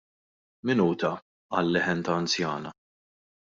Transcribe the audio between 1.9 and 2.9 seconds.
ta' anzjana.